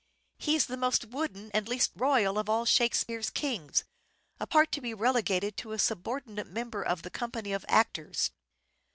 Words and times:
He 0.39 0.55
is 0.55 0.65
the 0.65 0.77
most 0.77 1.05
wooden 1.05 1.51
and 1.53 1.67
least 1.67 1.91
royal 1.95 2.39
of 2.39 2.49
all 2.49 2.65
Shake 2.65 2.95
speare's 2.95 3.29
kings; 3.29 3.83
a 4.39 4.47
part 4.47 4.71
to 4.71 4.81
be 4.81 4.95
relegated 4.95 5.57
to 5.57 5.73
a 5.73 5.77
subordinate 5.77 6.47
member 6.47 6.81
of 6.81 7.03
the 7.03 7.11
company 7.11 7.53
of 7.53 7.63
actors. 7.67 8.31